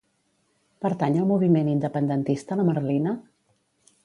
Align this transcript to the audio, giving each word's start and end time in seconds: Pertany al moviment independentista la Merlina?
Pertany 0.85 1.19
al 1.25 1.29
moviment 1.33 1.69
independentista 1.75 2.61
la 2.63 2.67
Merlina? 2.71 3.15